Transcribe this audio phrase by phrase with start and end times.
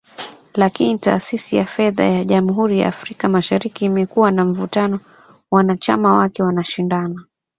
[0.55, 4.99] Lakini Taasisi ya Fedha ya Jamhuri ya Afrika Mashariki imekuwa na mvutano,
[5.51, 7.25] wanachama wake wanashindana.